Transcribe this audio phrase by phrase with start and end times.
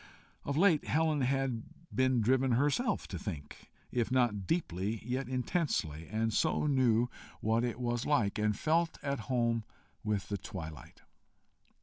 [0.43, 1.61] Of late Helen had
[1.93, 7.07] been driven herself to think if not deeply, yet intensely and so knew
[7.39, 9.63] what it was like, and felt at home
[10.03, 11.03] with the twilight.